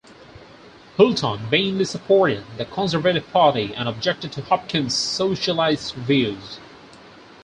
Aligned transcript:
Hulton 0.97 1.47
mainly 1.51 1.85
supported 1.85 2.43
the 2.57 2.65
Conservative 2.65 3.31
Party 3.31 3.71
and 3.75 3.87
objected 3.87 4.31
to 4.31 4.41
Hopkinson's 4.41 4.95
socialist 4.95 5.93
views. 5.93 6.57